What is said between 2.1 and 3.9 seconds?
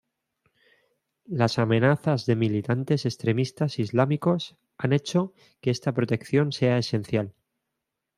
de militantes extremistas